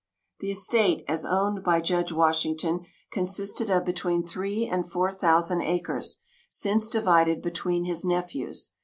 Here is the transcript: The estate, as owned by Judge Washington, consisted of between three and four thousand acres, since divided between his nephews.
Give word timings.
The 0.39 0.49
estate, 0.49 1.05
as 1.07 1.23
owned 1.23 1.63
by 1.63 1.79
Judge 1.79 2.11
Washington, 2.11 2.87
consisted 3.11 3.69
of 3.69 3.85
between 3.85 4.25
three 4.25 4.65
and 4.65 4.89
four 4.91 5.11
thousand 5.11 5.61
acres, 5.61 6.23
since 6.49 6.87
divided 6.87 7.39
between 7.39 7.85
his 7.85 8.03
nephews. 8.03 8.71